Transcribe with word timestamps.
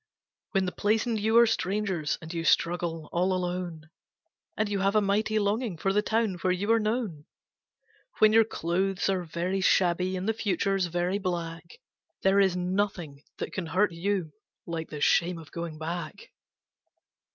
When 0.53 0.65
the 0.65 0.71
place 0.71 1.05
and 1.05 1.19
you 1.19 1.37
are 1.37 1.45
strangers 1.45 2.17
and 2.23 2.33
you 2.33 2.43
struggle 2.43 3.07
all 3.11 3.33
alone, 3.33 3.91
And 4.57 4.67
you 4.67 4.79
have 4.79 4.95
a 4.95 4.99
mighty 4.99 5.37
longing 5.37 5.77
for 5.77 5.93
the 5.93 6.01
town 6.01 6.39
where 6.41 6.51
you 6.51 6.71
are 6.71 6.79
known; 6.79 7.25
When 8.17 8.33
your 8.33 8.43
clothes 8.43 9.09
are 9.09 9.23
very 9.23 9.61
shabby 9.61 10.17
and 10.17 10.27
the 10.27 10.33
future's 10.33 10.87
very 10.87 11.19
black, 11.19 11.77
There 12.23 12.39
is 12.39 12.55
nothing 12.57 13.21
that 13.37 13.53
can 13.53 13.67
hurt 13.67 13.91
you 13.91 14.31
like 14.65 14.89
the 14.89 15.01
shame 15.01 15.37
of 15.37 15.51
going 15.51 15.77
back. 15.77 16.31